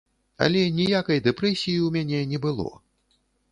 Але 0.45 0.61
ніякай 0.77 1.21
дэпрэсіі 1.27 1.77
ў 1.81 1.89
мяне 1.99 2.19
не 2.35 2.43
было. 2.49 2.69